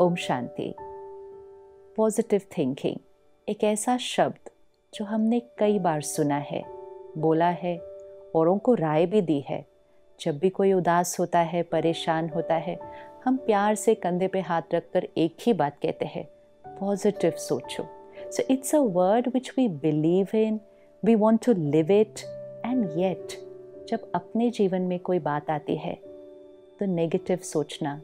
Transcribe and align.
Om 0.00 0.14
Shanti. 0.14 0.74
Positive 1.96 2.40
thinking 2.58 2.96
एक 3.48 3.64
ऐसा 3.64 3.96
शब्द 3.96 4.50
जो 4.92 5.04
हमने 5.04 5.40
कई 5.58 5.78
बार 5.78 6.00
सुना 6.02 6.36
है, 6.36 6.62
बोला 7.18 7.48
है 7.48 7.76
औरों 8.34 8.56
को 8.58 8.74
राय 8.74 9.06
भी 9.06 9.20
दी 9.20 9.38
है। 9.48 9.64
जब 10.20 10.38
भी 10.38 10.48
कोई 10.48 10.72
उदास 10.72 11.18
होता 11.20 11.40
है, 11.40 11.62
परेशान 11.62 12.28
होता 12.28 12.54
है, 12.54 12.78
हम 13.24 13.36
प्यार 13.36 13.74
से 13.74 13.94
कंधे 13.94 14.28
पे 14.28 14.40
हाथ 14.40 14.74
रखकर 14.74 15.06
एक 15.16 15.36
ही 15.40 15.52
बात 15.52 15.76
कहते 15.82 16.04
हैं 16.04 16.24
पॉजिटिव 16.80 17.32
सोचो। 17.38 17.86
So 18.32 18.42
it's 18.50 18.74
a 18.74 18.78
word 18.78 19.28
which 19.34 19.52
we 19.58 19.68
believe 19.68 20.36
in 20.36 20.60
we 21.04 21.14
want 21.14 21.44
to 21.46 21.52
live 21.52 21.92
it 21.92 22.24
and 22.66 22.98
yet 22.98 23.38
जब 23.88 24.10
अपने 24.14 24.50
जीवन 24.50 24.82
में 24.82 24.98
कोई 24.98 25.18
बात 25.18 25.50
आती 25.50 25.76
है 25.76 25.94
तो 26.78 26.86
नेगेटिव 26.86 27.38
सोचना 27.44 28.00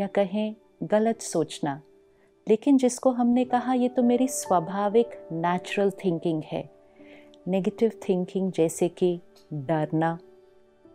या 0.00 0.06
कहें 0.06 0.54
गलत 0.82 1.20
सोचना। 1.20 1.82
लेकिन 2.48 2.76
जिसको 2.76 3.10
हमने 3.10 3.44
कहा, 3.44 3.74
ये 3.74 3.88
तो 3.88 4.02
मेरी 4.02 4.28
स्वाभाविक 4.28 5.06
नेचुरल 5.32 5.90
थिंकिंग 5.90 6.42
है। 6.46 6.70
नेगेटिव 7.48 7.92
थिंकिंग 8.08 8.52
जैसे 8.52 8.88
कि 8.88 9.20
डरना, 9.52 10.18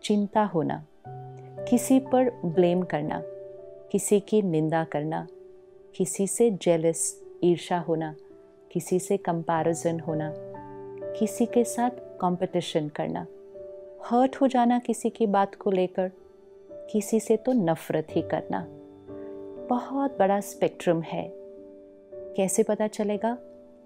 चिंता 0.03 0.43
होना, 0.43 0.85
किसी 1.69 1.99
पर 1.99 2.29
ब्लेम 2.45 2.81
करना, 2.81 3.21
किसी 3.91 4.19
की 4.19 4.41
निंदा 4.41 4.83
करना, 4.83 5.27
किसी 5.95 6.27
से 6.27 6.51
जेलस 6.51 7.23
ईर्षा 7.43 7.79
होना, 7.79 8.15
किसी 8.71 8.99
से 8.99 9.17
कंपैरिजन 9.17 9.99
होना, 9.99 10.33
किसी 11.19 11.45
के 11.45 11.63
साथ 11.63 11.89
कंपटीशन 12.21 12.89
करना 12.89 13.27
हर्ट 14.05 14.35
हो 14.35 14.47
जाना 14.47 14.79
किसी 14.79 15.09
की 15.09 15.27
बात 15.27 15.55
को 15.55 15.71
लेकर, 15.71 16.11
किसी 16.71 17.19
से 17.19 17.37
तो 17.37 17.53
नफ़रत 17.53 18.07
ही 18.09 18.21
करना। 18.21 18.67
बहुत 19.69 20.17
बड़ा 20.19 20.39
स्पेक्ट्रम 20.39 21.01
है। 21.01 21.31
कैसे 22.37 22.63
पता 22.63 22.87
चलेगा 22.87 23.37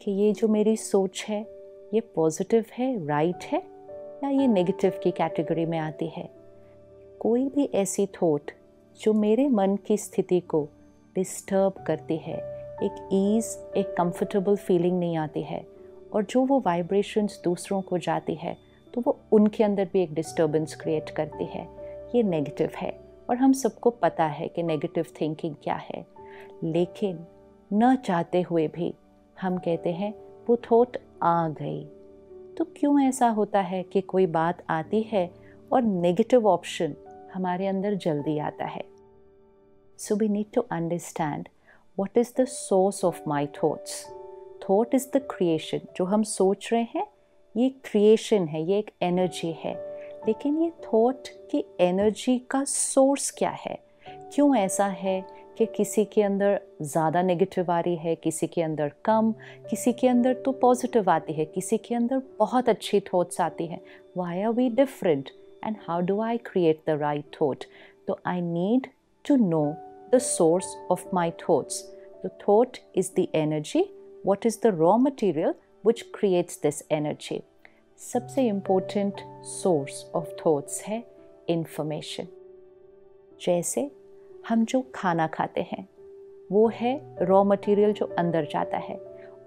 कि 0.02 0.12
ये 0.12 0.32
जो 0.32 0.48
मेरी 0.48 0.76
सोच 0.78 1.26
है, 1.30 1.42
ये 1.94 2.00
पॉजिटिव 2.00 2.66
है 2.78 3.08
राइट 3.08 3.44
है, 3.44 3.60
या 4.24 4.30
ये 4.30 4.48
नेगेटिव 4.48 5.00
की 5.04 5.12
कैटेगरी 5.12 5.66
में 5.66 5.78
आती 5.80 6.08
है? 6.08 6.30
कोई 7.20 7.48
भी 7.50 7.70
ऐसी 7.74 8.06
थॉट 8.06 8.52
जो 9.02 9.14
मेरे 9.14 9.48
मन 9.48 9.76
की 9.76 9.98
स्थिति 9.98 10.40
को 10.40 10.68
डिस्टर्ब 11.16 11.84
करती 11.88 12.18
है, 12.18 12.38
एक 12.84 13.10
ईज़ 13.14 13.58
एक 13.78 13.96
कंफर्टेबल 13.98 14.56
फीलिंग 14.56 15.00
नहीं 15.00 15.18
आती 15.18 15.42
है, 15.42 15.66
और 16.14 16.24
जो 16.24 16.46
वो 16.46 16.64
वाइब्रेशंस 16.66 17.42
दूसरों 17.44 17.82
को 17.82 17.98
जाती 17.98 18.36
है 18.36 18.58
तो 18.94 19.02
वो 19.02 19.18
उनके 19.32 19.64
अंदर 19.64 19.90
भी 19.94 20.02
एक 20.04 20.14
डिस्टर्बेंस 20.14 20.76
क्रिएट 20.76 21.10
करती 21.10 21.46
है। 21.46 21.68
ये 22.16 22.24
नेगेटिव 22.24 22.70
है। 22.76 23.11
और 23.32 23.38
हम 23.38 23.54
सबको 23.54 23.90
पता 23.90 24.26
है 24.26 24.48
कि 24.48 24.64
नेगेटिव 24.64 25.06
थिंकिंग 25.22 25.56
क्या 25.64 25.76
है। 25.76 26.06
लेकिन 26.64 27.28
न 27.74 27.96
चाहते 27.96 28.42
हुए 28.42 28.68
भी 28.68 28.94
हम 29.42 29.58
कहते 29.58 29.92
हैं, 29.92 30.14
वो 30.50 30.58
थॉट 30.58 30.98
आ 31.24 31.50
गई। 31.50 31.86
तो 32.58 32.64
क्यों 32.64 33.02
ऐसा 33.02 33.30
होता 33.30 33.62
है 33.62 33.84
कि 33.84 34.02
कोई 34.02 34.26
बात 34.26 34.64
आती 34.70 35.02
है 35.02 35.34
और 35.74 35.82
नेगेटिव 35.82 36.48
ऑप्शन 36.48 36.96
हमारे 37.34 37.68
अंदर 37.68 37.96
जल्दी 37.96 38.38
आता 38.38 38.66
है? 38.66 38.86
So 39.98 40.16
we 40.16 40.30
need 40.30 40.46
to 40.54 40.62
understand 40.62 41.50
what 42.00 42.18
is 42.18 42.42
the 42.42 42.46
source 42.46 43.06
of 43.06 43.22
my 43.28 43.48
thoughts 43.48 44.08
thought 44.70 44.96
is 44.96 45.08
the 45.18 45.18
creation 45.18 45.80
जो 45.96 46.06
हम 46.06 46.24
सोच 46.24 46.70
रहे 46.74 46.82
हैं, 46.82 47.08
ये 47.58 47.70
क्रिएशन 47.70 48.48
है, 48.48 48.64
ये 48.64 48.80
एक 48.80 48.92
एनर्जी 49.02 49.52
है। 49.52 49.91
लेकिन 50.28 50.62
ये 50.62 50.70
थॉट 50.70 51.28
की 51.52 51.64
एनर्जी 51.80 52.38
का 52.40 52.64
सोर्स 52.64 53.32
क्या 53.32 53.50
है? 53.50 53.80
क्यों 54.34 54.56
ऐसा 54.56 54.86
है 54.86 55.26
कि 55.58 55.66
किसी 55.66 56.06
के 56.06 56.22
अंदर 56.24 56.62
ज़्यादा 56.82 57.22
नेगेटिव 57.22 57.72
आ 57.72 57.80
रही 57.80 57.96
है, 57.96 58.16
किसी 58.16 58.48
के 58.48 58.62
अंदर 58.62 58.92
कम, 59.06 59.34
किसी 59.70 59.94
के 59.94 60.08
अंदर 60.08 60.34
तो 60.34 60.52
पॉजिटिव 60.52 61.10
आती 61.10 61.34
है, 61.34 61.46
किसी 61.46 61.78
के 61.78 61.96
अंदर 61.96 62.22
बहुत 62.40 62.70
अच्छी 62.70 63.00
थॉट्स 63.00 63.42
आती 63.42 63.66
हैं? 63.66 63.82
Why 64.18 64.42
are 64.42 64.52
we 64.52 64.70
different 64.70 65.30
and 65.66 65.76
how 65.88 66.02
do 66.02 66.22
I 66.22 66.38
create 66.38 66.82
the 66.88 66.90
right 66.90 67.26
thought 67.42 67.64
तो 68.08 68.20
I 68.26 68.42
need 68.42 68.88
to 69.28 69.36
know 69.36 69.66
the 70.14 70.18
source 70.18 70.76
of 70.92 71.06
my 71.14 71.32
thoughts 71.32 71.84
the 72.26 72.30
thought 72.48 72.78
is 72.96 73.12
the 73.20 73.28
energy 73.36 73.86
what 74.24 74.46
is 74.46 74.58
the 74.58 74.72
raw 74.72 74.98
material 74.98 75.56
which 75.84 76.12
creates 76.12 76.58
this 76.58 76.84
energy? 76.90 77.44
सबसे 78.02 78.48
important 78.48 79.14
source 79.44 80.12
of 80.16 80.30
thoughts 80.46 80.84
है 80.84 81.04
information 81.50 82.28
जैसे 83.42 83.92
हम 84.50 84.66
जो 84.66 84.86
खाना 84.96 85.28
खाते 85.28 85.62
हैं, 85.62 85.88
वो 86.52 86.68
है 86.68 87.02
रॉ 87.22 87.44
मटेरियल 87.44 87.94
जो 87.94 88.06
अंदर 88.06 88.46
जाता 88.46 88.78
है। 88.78 88.96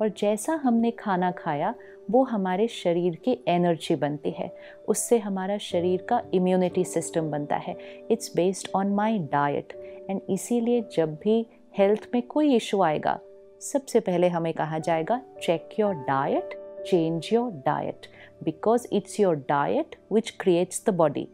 और 0.01 0.09
जैसा 0.09 0.53
हमने 0.53 0.91
खाना 0.91 1.31
खाया, 1.31 1.75
वो 2.11 2.23
हमारे 2.23 2.69
शरीर 2.69 3.17
की 3.17 3.45
एनर्जी 3.49 3.95
बनती 3.95 4.31
है। 4.31 4.57
उससे 4.89 5.19
हमारा 5.19 5.59
शरीर 5.59 6.03
का 6.03 6.23
इम्यूनिटी 6.35 6.85
सिस्टम 6.85 7.31
बनता 7.31 7.57
है। 7.57 7.77
It's 8.11 8.37
based 8.37 8.69
on 8.77 8.87
my 8.87 9.19
diet 9.19 9.73
and 10.11 10.21
इसीलिए 10.31 10.85
जब 10.97 11.15
भी 11.15 11.47
हेल्थ 11.79 12.09
में 12.15 12.23
कोई 12.23 12.55
इशू 12.57 12.83
आएगा, 12.83 13.21
सबसे 13.61 14.01
पहले 14.01 14.29
हमें 14.29 14.55
कहा 14.55 14.79
जाएगा 14.79 15.23
check 15.43 15.69
your 15.79 15.95
diet 15.95 16.61
change 16.87 17.31
your 17.33 17.51
diet 17.51 18.07
because 18.43 18.87
it's 18.93 19.21
your 19.21 19.37
diet 19.37 19.97
which 20.13 20.31
creates 20.31 20.85
the 20.87 20.91
body 20.91 21.29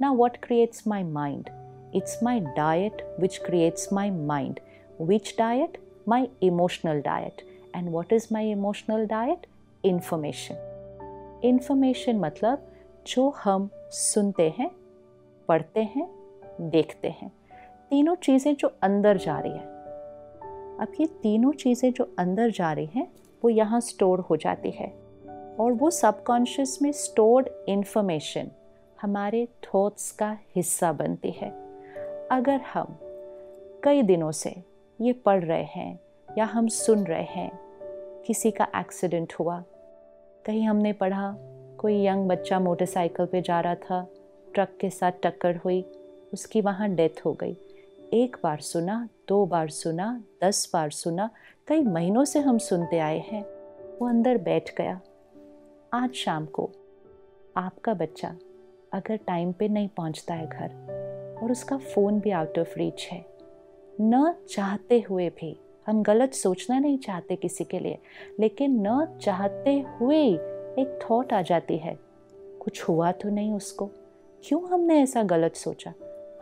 ना 0.00 0.10
what 0.10 0.36
creates 0.36 0.86
my 0.88 1.02
mind 1.02 1.50
it's 1.94 2.22
my 2.22 2.40
diet 2.40 3.16
which 3.20 3.38
creates 3.38 3.92
my 3.92 4.10
mind 4.10 4.60
which 5.00 5.34
diet 5.38 5.78
my 6.08 6.28
emotional 6.42 7.00
diet 7.00 7.42
and 7.76 7.90
what 7.90 8.12
is 8.12 8.28
my 8.32 8.50
emotional 8.50 9.06
diet 9.06 9.46
information 9.84 10.70
information 11.44 12.16
मतलब 12.16 12.66
जो 13.06 13.28
हम 13.30 13.70
सुनते 13.90 14.54
हैं, 14.58 14.70
पढ़ते 15.48 15.80
हैं, 15.80 16.08
देखते 16.60 17.08
हैं। 17.08 17.32
तीनों 17.90 18.14
चीज़ें 18.14 18.54
जो 18.54 18.72
अंदर 18.82 19.16
जा 19.16 19.40
रही 19.40 19.52
है। 19.52 19.66
अब 20.78 20.92
ये 21.00 21.06
तीनों 21.06 21.52
चीज़ें 21.52 21.92
जो 21.92 22.14
अंदर 22.18 22.50
जा 22.50 22.72
रही 22.72 22.88
हैं, 22.94 23.12
वो 23.44 23.50
यहाँ 23.50 23.80
स्टोर 23.80 24.20
हो 24.20 24.36
जाती 24.36 24.70
है। 24.70 25.03
और 25.60 25.72
वो 25.72 25.90
सबकॉन्शियस 25.90 26.78
में 26.82 26.92
स्टोर्ड 26.92 27.48
इन्फॉर्मेशन 27.68 28.50
हमारे 29.02 29.48
थॉट्स 29.64 30.10
का 30.10 30.38
हिस्सा 30.56 30.92
बनती 30.92 31.30
है। 31.30 31.50
अगर 32.32 32.60
हम 32.72 32.98
कई 33.84 34.02
दिनों 34.02 34.32
से 34.32 34.54
ये 35.00 35.12
पढ़ 35.12 35.44
रहे 35.44 35.64
हैं 35.64 36.00
या 36.38 36.44
हम 36.44 36.68
सुन 36.68 37.04
रहे 37.04 37.22
हैं, 37.22 37.50
किसी 38.26 38.50
का 38.50 38.66
एक्सीडेंट 38.76 39.32
हुआ, 39.40 39.62
कहीं 40.46 40.66
हमने 40.66 40.92
पढ़ा, 40.92 41.36
कोई 41.78 42.06
यंग 42.06 42.28
बच्चा 42.28 42.60
मोटरसाइकिल 42.60 43.26
पे 43.26 43.42
जा 43.42 43.60
रहा 43.60 43.74
था 43.74 44.06
ट्रक 44.54 44.76
के 44.80 44.90
साथ 44.90 45.12
टक्कर 45.22 45.56
हुई, 45.56 45.84
उसकी 46.32 46.60
वहाँ 46.60 46.88
डेथ 46.88 47.24
हो 47.24 47.32
गई। 47.32 47.56
एक 48.12 48.36
बार 48.42 48.60
सुना, 48.60 49.08
दो 49.28 49.46
बार 49.46 49.68
सुना, 49.68 50.22
दस 50.44 50.70
बार 50.72 50.90
सुना, 50.90 51.30
कई 51.68 51.82
महीनों 51.82 52.24
से 52.24 52.38
हम 52.38 52.58
सुनते 52.58 52.98
आए 52.98 53.18
हैं, 53.18 53.42
वो 53.98 54.08
अंदर 54.08 54.38
बैठ 54.38 54.74
गया। 54.78 55.00
आज 55.94 56.14
शाम 56.14 56.46
को 56.46 56.70
आपका 57.56 57.94
बच्चा 57.94 58.28
अगर 58.92 59.16
टाइम 59.16 59.52
पे 59.52 59.68
नहीं 59.68 59.88
पहुँचता 59.88 60.34
है 60.34 60.46
घर 60.46 61.38
और 61.42 61.52
उसका 61.52 61.76
फ़ोन 61.76 62.20
भी 62.20 62.30
आउट 62.30 62.58
ऑफ़ 62.58 62.78
रीच 62.78 63.08
है, 63.12 63.24
न 64.00 64.34
चाहते 64.50 65.04
हुए 65.10 65.28
भी, 65.28 65.56
हम 65.86 66.02
गलत 66.02 66.32
सोचना 66.32 66.78
नहीं 66.78 66.98
चाहते 66.98 67.36
किसी 67.36 67.64
के 67.64 67.78
लिए, 67.78 67.98
लेकिन 68.40 68.86
न 68.86 69.18
चाहते 69.22 69.84
हुए 70.00 70.22
एक 70.22 70.98
थॉट 71.02 71.32
आ 71.32 71.42
जाती 71.42 71.76
है, 71.76 71.98
कुछ 72.60 72.82
हुआ 72.82 73.12
तो 73.12 73.28
नहीं 73.28 73.52
उसको? 73.52 73.90
क्यों 74.44 74.68
हमने 74.68 75.02
ऐसा 75.02 75.22
गलत 75.22 75.54
सोचा? 75.54 75.92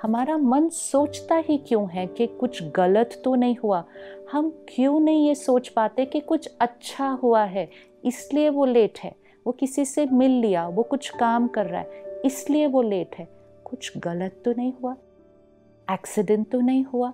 हमारा 0.03 0.37
मन 0.37 0.69
सोचता 0.69 1.37
ही 1.37 1.59
क्यों 1.59 1.89
है 1.91 2.07
कि 2.07 2.27
कुछ 2.27 2.63
गलत 2.63 3.23
तो 3.25 3.35
नहीं 3.35 3.57
हुआ? 3.57 3.85
हम 4.33 4.67
क्यों 4.69 5.01
नहीं 5.01 5.29
ये 5.29 5.35
सोच 5.35 5.69
पाते 5.69 6.05
कि 6.05 6.21
कुछ 6.21 6.51
अच्छा 6.61 7.09
हुआ 7.09 7.45
है, 7.45 7.71
इसलिए 8.05 8.49
वो 8.49 8.65
लेट 8.65 8.99
है? 8.99 9.22
वो 9.47 9.53
किसी 9.53 9.85
से 9.85 10.07
मिल 10.07 10.31
लिया, 10.31 10.67
वो 10.69 10.83
कुछ 10.83 11.09
काम 11.11 11.49
कर 11.49 11.67
रहा 11.67 11.81
है, 11.81 12.21
इसलिए 12.25 12.67
वो 12.67 12.83
लेट 12.83 13.15
है। 13.19 13.29
कुछ 13.65 13.99
गलत 13.99 14.43
तो 14.45 14.53
नहीं 14.53 14.73
हुआ? 14.83 14.97
एक्सीडेंट 15.89 16.51
तो 16.51 16.61
नहीं 16.61 16.85
हुआ? 16.85 17.13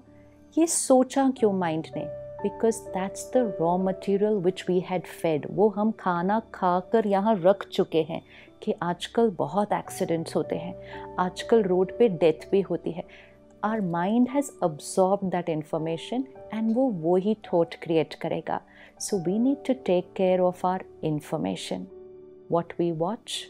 ये 0.58 0.66
सोचा 0.66 1.30
क्यों 1.38 1.52
माइंड 1.52 1.86
ने? 1.96 2.04
Because 2.42 2.80
that's 2.88 3.30
the 3.34 3.56
raw 3.60 3.76
material 3.78 4.34
which 4.34 4.64
we 4.68 4.78
had 4.80 5.06
fed 5.22 5.46
वो 5.50 5.68
हम 5.68 5.90
खाना 5.90 6.40
खा 6.54 6.78
कर 6.80 7.06
यहाँ 7.06 7.34
रख 7.44 7.66
चुके 7.68 8.02
हैं 8.02 8.20
कि 8.62 8.74
आजकल 8.82 9.30
बहुत 9.30 9.72
एक्सीडेंट्स 9.72 10.36
होते 10.36 10.56
हैं। 10.56 11.16
आजकल 11.18 11.62
रोड 11.62 11.98
पे 11.98 12.08
डेथ 12.08 12.50
भी 12.50 12.60
होती 12.60 12.90
है। 12.90 13.04
Our 13.64 13.80
mind 13.80 14.28
has 14.28 14.50
absorb 14.62 15.28
that 15.30 15.48
information 15.48 16.24
and 16.54 16.74
वो 16.74 16.88
वो 16.90 17.16
ही 17.16 17.36
थॉट 17.52 17.74
क्रिएट 17.74 18.14
करेगा। 18.14 18.60
So 19.00 19.18
we 19.18 19.38
need 19.38 19.64
to 19.66 19.74
take 19.86 20.12
care 20.16 20.40
of 20.40 20.66
our 20.66 20.84
information 21.04 21.86
what 22.50 22.72
we 22.78 22.90
watch 22.92 23.46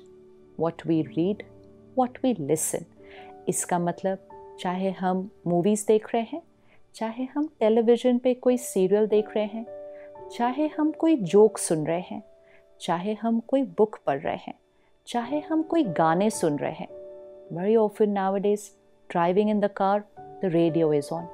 what 0.60 0.86
we 0.86 1.00
read 1.02 1.42
what 1.98 2.18
we 2.22 2.34
listen 2.40 2.84
इसका 3.48 3.78
मतलब 3.78 4.18
चाहे 4.60 4.90
हम 4.90 5.28
मूवीज़ 5.46 5.86
देख 5.86 6.14
रहे 6.14 6.22
हैं, 6.22 6.42
चाहे 6.94 7.24
हम 7.24 7.48
टेलीविज़न 7.60 8.18
पे 8.18 8.34
कोई 8.34 8.56
सीरियल 8.58 9.06
देख 9.06 9.28
रहे 9.36 9.44
हैं, 9.44 9.66
चाहे 10.32 10.66
हम 10.66 10.90
कोई 10.92 11.16
जोक 11.16 11.58
सुन 11.58 11.86
रहे 11.86 12.00
हैं, 12.00 12.22
चाहे 12.80 13.14
हम 13.22 13.40
कोई 13.40 13.62
बुक 13.78 13.98
पढ़ 14.06 14.20
रहे 14.20 14.36
हैं, 14.36 14.54
चाहे 15.06 15.40
हम 15.40 15.62
कोई 15.62 15.84
गाने 15.84 16.30
सुन 16.30 16.58
रहे 16.58 16.72
हैं 16.72 16.88
very 17.52 17.76
often 17.76 18.10
nowadays 18.38 18.68
driving 19.10 19.50
in 19.50 19.60
the 19.60 19.70
car 19.76 20.04
the 20.20 20.40
radio 20.44 20.92
is 20.92 21.14
on 21.14 21.28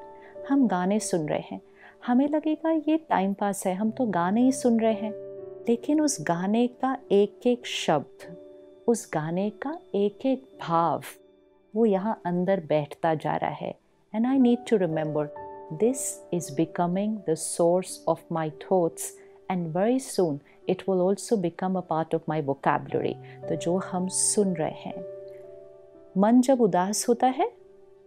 हम 0.48 0.66
गाने 0.68 0.98
सुन 1.00 1.28
रहे 1.28 1.42
हैं। 1.52 1.60
हमें 2.06 2.28
लगेगा, 2.28 2.70
ये 2.70 2.96
टाइम 3.08 3.32
पास 3.34 3.66
है, 3.66 3.74
हम 3.74 3.90
तो 3.90 4.06
गाने 4.06 4.42
ही 4.42 4.52
सुन 4.52 4.80
रहे 4.80 4.94
हैं। 4.94 5.12
लेकिन 5.68 6.00
उस 6.00 6.16
गाने 6.20 6.66
का 6.82 6.96
एक 7.12 7.46
एक 7.46 7.66
शब्द, 7.66 8.26
उस 8.88 9.08
गाने 9.14 9.48
का 9.62 9.78
एक 9.94 10.26
एक 10.26 10.42
भाव, 10.60 11.02
वो 11.74 11.86
यहाँ 11.86 12.20
अंदर 12.26 12.60
बैठता 12.68 13.14
जा 13.14 13.36
रहा 13.36 13.50
है। 13.50 13.74
And 14.12 14.26
I 14.26 14.38
need 14.38 14.66
to 14.70 14.76
remember 14.76 15.28
this 15.72 16.02
is 16.34 16.52
becoming 16.56 17.16
the 17.28 17.34
source 17.34 18.04
of 18.08 18.22
my 18.32 18.50
thoughts 18.62 19.10
and 19.50 19.66
very 19.76 19.98
soon 20.00 20.38
it 20.68 20.82
will 20.88 21.00
also 21.00 21.36
become 21.36 21.76
a 21.76 21.80
part 21.80 22.14
of 22.14 22.22
my 22.28 22.42
vocabulary 22.42 23.14
तो 23.48 23.56
जो 23.56 23.76
हम 23.84 24.08
सुन 24.10 24.54
रहे 24.56 24.70
हैं, 24.80 25.04
मन 26.18 26.40
जब 26.40 26.60
उदास 26.60 27.08
होता 27.08 27.26
है 27.28 27.50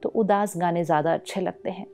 तो 0.03 0.09
उदास 0.11 0.53
गाने 0.57 0.83
ज़्यादा 0.83 1.13
अच्छे 1.13 1.41
लगते 1.41 1.69
हैं। 1.69 1.85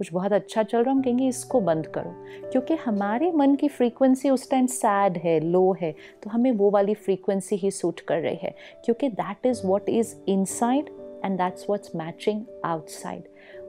कुछ 0.00 0.12
बहुत 0.12 0.32
अच्छा 0.32 0.62
चल 0.62 0.82
रहा 0.82 0.90
हम 0.90 1.02
कहेंगे 1.02 1.26
इसको 1.28 1.60
बंद 1.60 1.86
करो। 1.86 2.10
क्योंकि 2.50 2.74
हमारे 2.74 3.32
मन 3.32 3.54
की 3.54 3.68
फ्रीक्वेंसी 3.68 4.30
उस 4.30 4.50
टाइम 4.50 4.66
सैड 4.66 5.16
है 5.16 5.40
लो 5.40 5.76
है 5.80 5.94
तो 6.22 6.30
हमें 6.30 6.50
वो 6.52 6.70
वाली 6.70 6.94
फ्रीक्वेंसी 6.94 7.56
ही 7.56 7.70
सूट 7.70 8.00
कर 8.00 8.20
रही 8.20 8.38
है। 8.42 8.54
क्योंकि 8.84 9.08
that 9.08 9.46
is 9.46 9.66
what 9.66 9.88
is 9.88 10.14
inside 10.28 10.88
and 11.24 11.38
that's 11.38 11.66
what's 11.70 11.94
matching 11.96 12.44
outside 12.64 13.28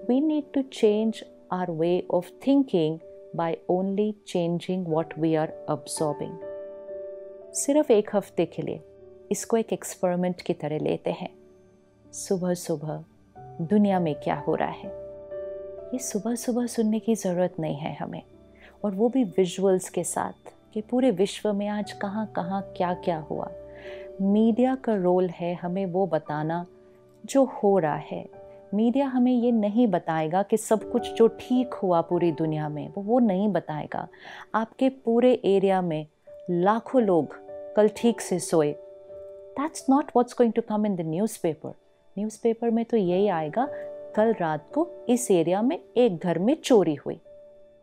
we 0.10 0.22
need 0.22 0.44
to 0.54 0.62
change 0.62 1.24
our 1.52 1.72
way 1.72 2.08
of 2.12 2.30
thinking 2.48 3.00
by 3.36 3.58
only 3.70 4.12
changing 4.28 4.88
what 4.88 5.14
we 5.20 5.36
are 5.36 5.54
absorbing 5.70 6.38
सिर्फ़ 7.54 7.92
एक 7.92 8.16
हफ़्ते 8.16 8.46
के 8.46 8.62
लिए 8.62 8.80
इसको 9.32 9.58
एक 9.58 9.74
एक्सपेरिमेंट 9.74 10.42
की 10.42 10.54
तरह 10.54 10.80
लेते 10.80 11.12
हैं। 11.12 11.34
सुबह 12.12 12.54
सुबह 12.54 13.04
दुनिया 13.62 14.00
में 14.00 14.16
क्या 14.16 14.36
हो 14.36 14.56
रहा 14.56 14.70
है? 14.70 15.01
ये 15.94 16.00
सुबह 16.00 16.36
सुबह 16.36 16.66
सुनने 16.66 17.00
की 17.00 17.16
ज़रूरत 17.16 17.56
नहीं 17.60 17.76
है 17.76 17.96
हमें। 17.96 18.22
और 18.86 18.92
वो 18.92 19.10
भी 19.10 19.24
विजुअल्स 19.24 19.90
के 19.90 20.04
साथ 20.04 20.52
कि 20.74 20.82
पूरे 20.82 21.12
विश्व 21.12 21.54
में 21.54 21.68
आज 21.68 21.92
कहाँ 21.92 22.26
कहाँ 22.36 22.74
क्या 22.78 22.94
क्या 22.94 23.18
हुआ। 23.20 23.52
मीडिया 24.22 24.76
का 24.76 24.96
रोल 24.96 25.30
है 25.30 25.54
हमें 25.54 25.86
वो 25.86 26.08
बताना 26.08 26.66
जो 27.26 27.44
हो 27.44 27.80
रहा 27.80 27.96
है। 27.96 28.26
मीडिया 28.74 29.08
हमें 29.08 29.32
ये 29.32 29.52
नहीं 29.52 29.88
बताएगा 29.88 30.44
कि 30.44 30.58
सब 30.58 30.92
कुछ 30.92 31.14
जो 31.14 31.28
ठीक 31.28 31.74
हुआ 31.74 32.02
पूरी 32.02 32.32
दुनिया 32.32 32.70
में, 32.70 32.88
वो 32.88 33.04
वो 33.04 33.20
नहीं 33.20 33.48
बताएगा। 33.48 34.08
आपके 34.56 34.90
पूरे 34.90 35.42
एरिया 35.46 35.82
में 35.82 36.06
लाखों 36.50 37.02
लोग 37.02 37.36
कल 37.76 37.90
ठीक 37.98 38.22
से 38.22 38.40
सोए। 38.40 38.72
That's 39.52 39.86
not 39.90 40.12
what's 40.16 40.34
going 40.34 40.54
to 40.54 40.62
come 40.62 40.86
in 40.86 40.96
the 40.96 41.02
newspaper 41.44 41.74
newspaper 42.18 42.70
में 42.70 42.86
तो 42.86 42.98
यही 42.98 43.28
आएगा 43.28 43.68
कल 44.16 44.34
रात 44.34 44.72
को 44.74 44.88
इस 45.10 45.32
एरिया 45.32 45.62
में 45.62 45.80
एक 45.98 46.18
घर 46.18 46.40
में 46.40 46.56
चोरी 46.56 46.96
हुई। 46.96 47.20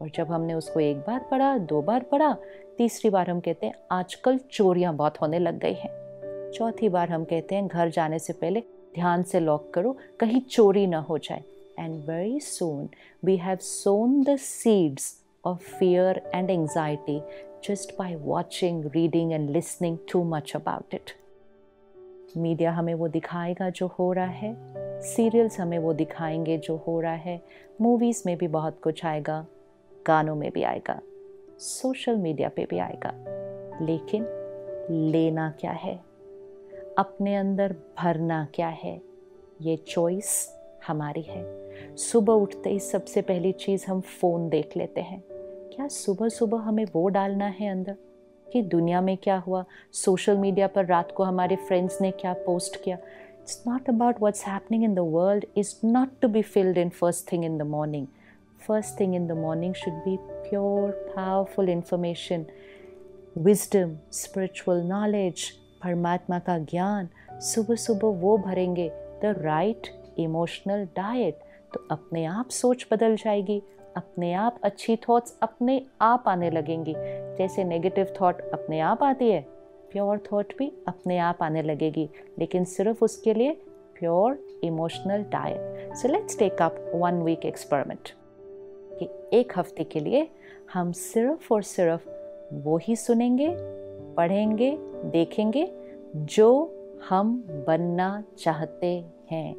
और 0.03 0.11
जब 0.15 0.33
हमने 0.33 0.55
उसको 0.55 0.81
एक 0.81 0.97
बार 0.97 1.29
पढ़ा, 1.31 1.59
दो 1.59 1.83
बार 1.83 2.03
पढ़ा, 2.03 2.37
तीसरी 2.79 3.11
बार 3.11 3.31
हम 3.31 3.41
कहते 3.41 3.67
हैं, 3.67 3.75
आजकल 3.93 4.39
चोरियाँ 4.39 4.95
बहुत 4.95 5.21
होने 5.21 5.39
लग 5.39 5.59
गई 5.59 5.75
हैं। 5.75 5.91
चौथी 6.55 6.89
बार 6.89 7.09
हम 7.09 7.25
कहते 7.25 7.55
हैं, 7.55 7.67
घर 7.67 7.91
जाने 7.91 8.19
से 8.19 8.33
पहले 8.33 8.61
ध्यान 8.95 9.23
से 9.23 9.41
लॉक 9.41 9.71
करो, 9.75 9.97
कहीं 10.21 10.41
चोरी 10.41 10.87
ना 10.87 10.99
हो 10.99 11.19
जाए। 11.19 11.43
And 11.79 12.05
very 12.11 12.41
soon 12.41 12.89
we 13.25 13.37
have 13.37 13.57
sown 13.57 14.23
the 14.23 14.37
seeds 14.37 15.25
of 15.45 15.59
fear 15.59 16.31
and 16.35 16.51
anxiety 16.51 17.23
just 17.69 17.99
by 17.99 18.17
watching 18.17 18.85
reading 18.87 19.33
and 19.33 19.51
listening 19.51 19.99
too 20.13 20.25
much 20.25 20.53
about 20.57 20.95
it 20.95 21.11
media 22.37 22.73
हमें 22.73 22.95
वो 22.95 23.09
दिखाएगा 23.09 23.71
जो 23.71 23.87
हो 23.87 24.13
रहा 24.13 24.27
है। 24.27 24.88
सीरियल्स 25.03 25.61
हमें 25.61 25.79
वो 25.79 25.93
दिखाएँगे 25.93 26.59
जो 26.59 26.77
हो 26.77 27.01
रहा 27.01 27.13
है। 27.13 27.43
मूवीज़ 27.81 28.23
में 28.27 28.37
भी 28.37 28.49
बहुत 28.49 28.81
कुछ 28.83 29.05
आएगा, 29.05 29.47
गानों 30.07 30.35
में 30.35 30.51
भी 30.51 30.63
आएगा 30.63 31.01
सोशल 31.59 32.17
मीडिया 32.17 32.49
पे 32.49 32.67
भी 32.71 32.79
आएगा। 32.79 33.11
लेकिन 33.85 34.27
लेना 34.91 35.55
क्या 35.61 35.71
है? 35.71 36.01
अपने 36.99 37.37
अंदर 37.37 37.77
भरना 38.03 38.49
क्या 38.55 38.69
है? 38.69 39.03
ये 39.63 39.77
चॉइस 39.77 40.57
हमारी 40.87 41.23
है। 41.23 41.69
सुबह 41.97 42.33
उठते 42.33 42.71
ही 42.71 42.79
सबसे 42.79 43.23
पहली 43.23 43.53
चीज़ 43.53 43.87
हम 43.87 44.01
फ़ोन 44.01 44.49
देख 44.49 44.77
लेते 44.77 45.01
हैं। 45.01 45.25
क्या 45.77 45.89
सुबह 45.89 46.29
सुबह 46.29 46.59
हमें 46.59 46.85
वो 46.85 47.09
डालना 47.09 47.47
है 47.47 47.69
अंदर? 47.69 47.97
कि 48.53 48.63
दुनिया 48.63 49.01
में 49.01 49.17
क्या 49.17 49.37
हुआ? 49.37 49.65
सोशल 49.93 50.37
मीडिया 50.37 50.67
पर 50.67 50.85
रात 50.85 51.13
को 51.13 51.23
हमारे 51.23 51.57
फ्रेंड्स 51.57 52.01
ने 52.01 52.11
क्या 52.11 52.33
पोस्ट 52.33 52.83
किया? 52.83 52.99
It's 53.49 53.63
not 53.67 53.89
about 53.89 54.17
what's 54.21 54.45
happening 54.45 54.83
in 54.85 54.95
the 54.95 54.99
world 55.13 55.45
is 55.57 55.75
not 55.85 56.09
to 56.23 56.29
be 56.29 56.41
filled 56.45 56.79
in 56.79 56.89
first 56.91 57.31
thing 57.33 57.45
in 57.45 57.57
the 57.59 57.63
morning 57.67 58.07
first 58.61 58.99
thing 59.01 59.15
in 59.15 59.27
the 59.27 59.33
morning 59.35 59.75
should 59.75 59.95
be 60.05 60.17
pure 60.49 60.91
powerful 61.15 61.69
information 61.69 62.45
wisdom 63.39 63.97
spiritual 64.13 64.83
knowledge 64.85 65.49
परमात्मा 65.85 66.39
का 66.39 66.59
ज्ञान 66.71 67.09
सुबह 67.45 67.75
सुबह 67.87 68.21
वो 68.21 68.37
भरेंगे 68.39 68.89
the 69.23 69.35
right 69.39 69.89
emotional 70.19 70.85
diet 70.97 71.41
तो 71.75 71.87
अपने 71.91 72.25
आप 72.27 72.51
सोच 72.53 72.87
बदल 72.93 73.17
जाएगी 73.17 73.61
अपने 73.97 74.33
आप 74.37 74.61
अच्छी 74.65 74.97
थॉट्स 75.09 75.39
अपने 75.43 75.85
आप 76.03 76.25
आने 76.29 76.51
लगेंगी 76.51 76.95
जैसे 77.39 77.65
नेगेटिव 77.65 78.15
थॉट 78.21 78.51
अपने 78.53 78.81
आप 78.91 79.03
आती 79.05 79.31
है 79.31 79.47
प्योर 79.93 80.19
थॉट 80.33 80.53
भी 80.59 80.73
अपने 80.89 81.19
आप 81.19 81.43
आने 81.43 81.63
लगेगी 81.63 82.09
लेकिन 82.39 82.65
सिर्फ़ 82.65 83.05
उसके 83.05 83.35
लिए 83.35 83.53
pure 83.99 84.39
emotional 84.65 85.23
diet. 85.23 85.95
So 85.95 86.09
let's 86.09 86.39
take 86.39 86.63
up 86.63 86.93
one 86.95 87.23
week 87.23 87.47
experiment 87.47 88.09
कि 88.99 89.09
एक 89.39 89.53
हफ़्ते 89.57 89.85
के 89.85 90.01
लिए 90.01 90.29
हम 90.73 90.93
सिर्फ़ 90.93 91.55
और 91.55 91.63
सिर्फ़ 91.63 92.09
वो 92.55 92.77
ही 92.77 92.97
सुनेंगे 92.97 93.55
पढ़ेंगे 94.15 94.77
देखेंगे 95.05 95.71
जो 96.17 96.51
हम 97.09 97.45
बनना 97.67 98.25
चाहते 98.39 99.05
हैं। 99.31 99.57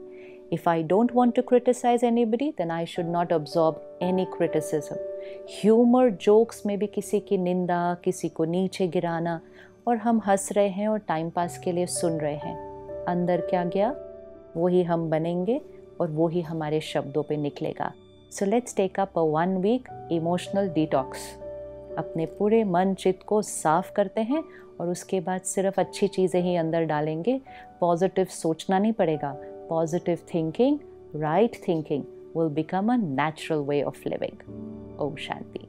If 0.54 0.64
I 0.68 0.78
don't 0.84 1.12
want 1.16 1.36
to 1.38 1.42
criticize 1.44 2.04
anybody, 2.04 2.46
then 2.60 2.72
I 2.72 2.84
should 2.92 3.10
not 3.16 3.34
absorb 3.38 3.76
any 4.04 4.26
criticism. 4.36 4.98
Humour 5.50 6.10
jokes 6.10 6.66
में 6.66 6.78
भी 6.80 6.88
किसी 6.88 7.20
की 7.20 7.38
निंदा 7.38 7.98
किसी 8.04 8.30
को 8.30 8.46
नीचे 8.46 8.88
गिराना 8.88 9.40
और 9.88 9.98
हम 9.98 10.22
हंस 10.28 10.52
रहे 10.52 10.68
हैं 10.68 10.88
और 10.88 11.00
टाइम 11.00 11.30
पास 11.30 11.58
के 11.58 11.72
लिए 11.72 11.86
सुन 11.86 12.12
रहे 12.12 12.36
हैं। 12.36 12.56
अंदर 13.06 13.42
क्या 13.42 13.64
गया? 13.66 13.96
वही 14.58 14.84
हम 14.84 15.10
बनेंगे 15.10 15.62
और 16.02 16.12
वो 16.12 16.28
ही 16.28 16.42
हमारे 16.42 16.82
शब्दों 16.82 17.24
पे 17.24 17.38
निकलेगा। 17.38 17.94
So 18.32 18.46
let's 18.46 18.76
take 18.76 19.00
up 19.00 19.18
a 19.18 19.22
one 19.22 19.58
week 19.58 20.10
emotional 20.12 20.70
detox 20.70 21.20
अपने 21.98 22.26
पूरे 22.26 22.64
मन 22.64 22.94
चित्त 22.94 23.24
को 23.24 23.42
साफ़ 23.42 23.94
करते 23.94 24.22
हैं 24.22 24.44
और 24.82 24.90
उसके 24.90 25.20
बाद 25.20 25.42
सिर्फ़ 25.42 25.80
अच्छी 25.82 26.08
चीज़ें 26.08 26.42
ही 26.42 26.56
अंदर 26.56 26.86
डालेंगे। 26.86 27.42
पॉजिटिव 27.80 28.26
सोचना 28.26 28.80
नहीं 28.80 28.94
पड़ेगा। 28.94 29.36
Positive 29.70 30.20
thinking 30.34 30.80
right 31.16 31.62
thinking 31.68 32.04
will 32.36 32.50
become 32.50 32.90
a 32.90 32.98
natural 33.00 33.66
way 33.66 33.82
of 33.84 34.06
living. 34.06 34.38
Om 35.00 35.18
Shanti. 35.18 35.69